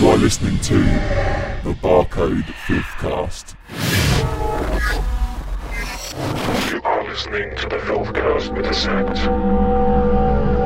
[0.00, 0.78] You are listening to
[1.62, 3.54] the Barcode Fifth Cast.
[6.72, 10.59] You are listening to the Filthcast with a Sect.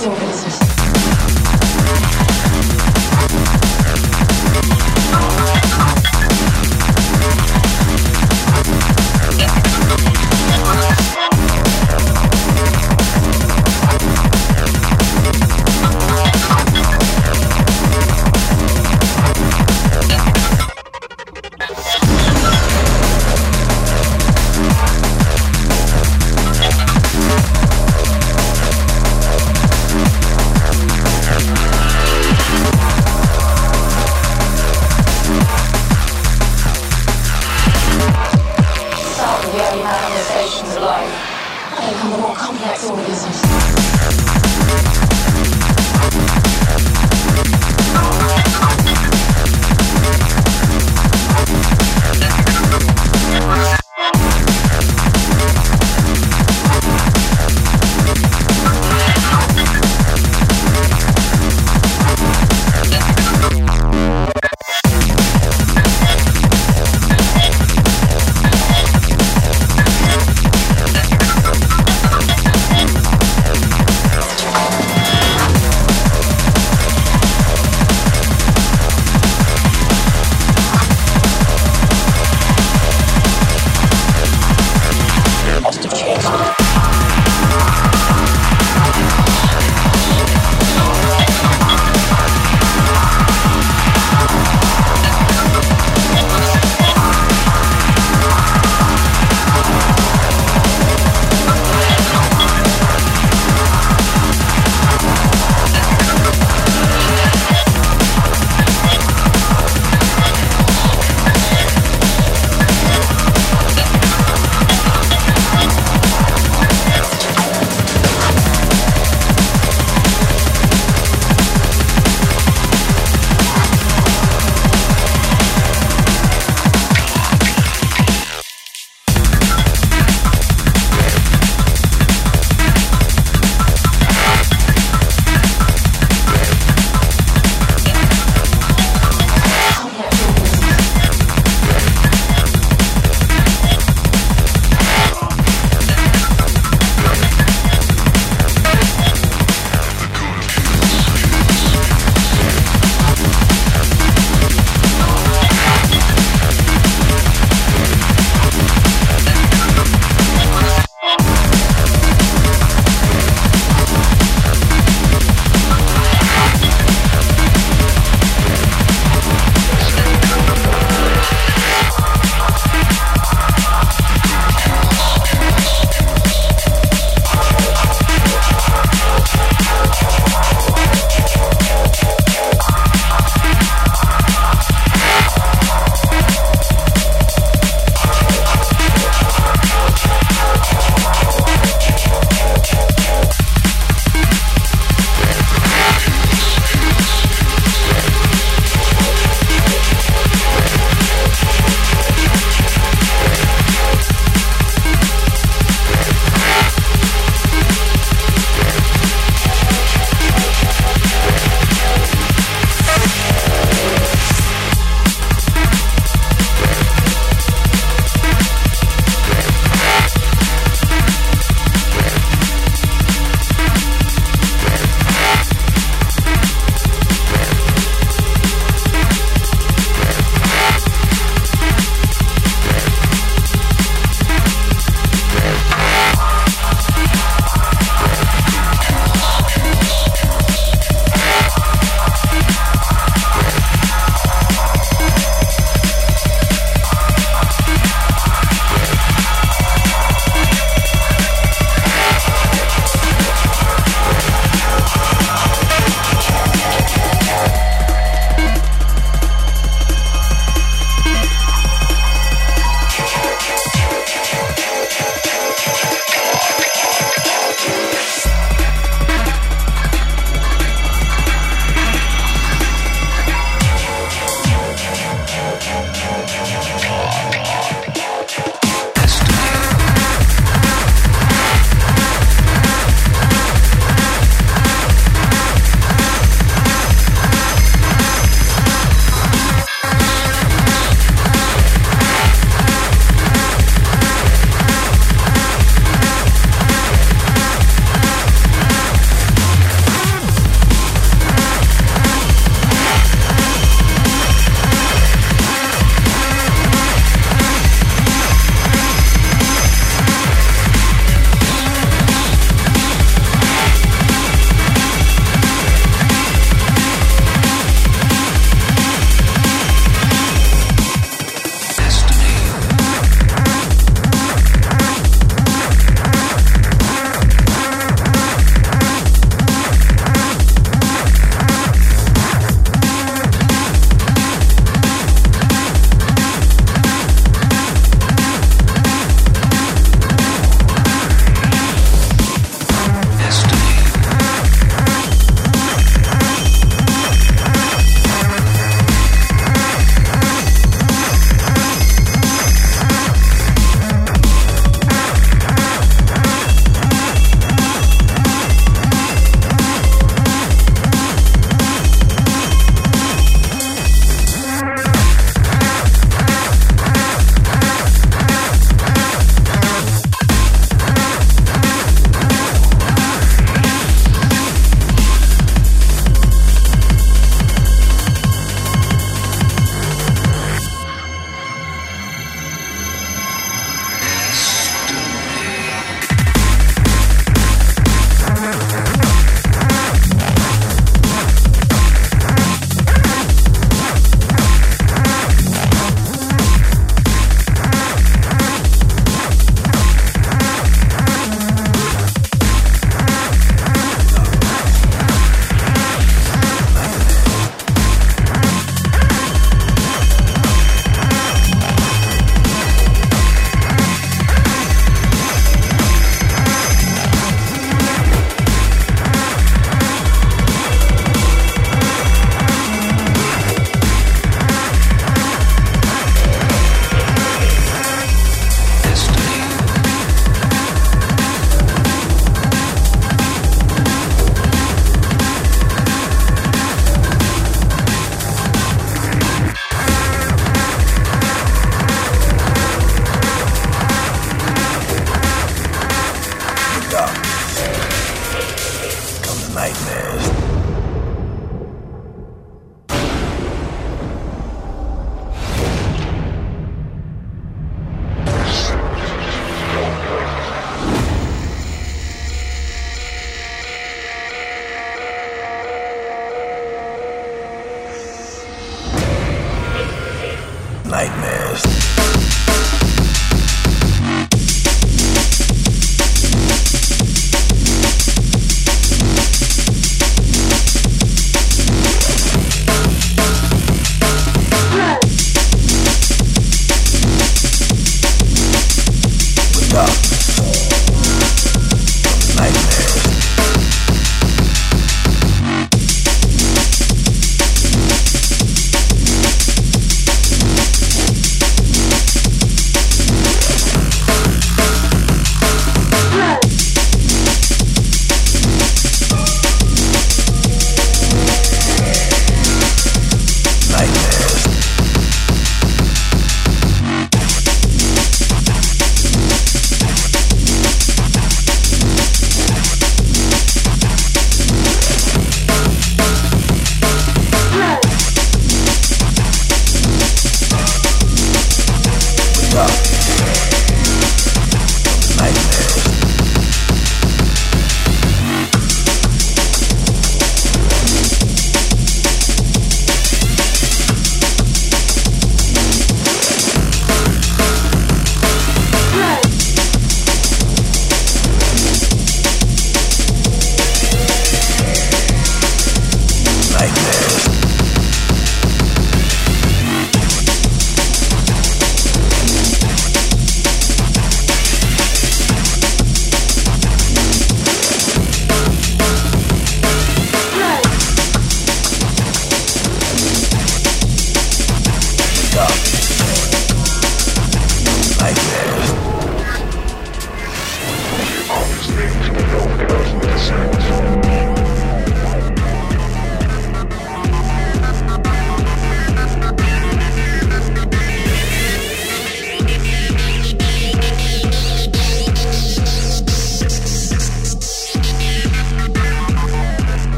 [0.00, 0.69] そうです。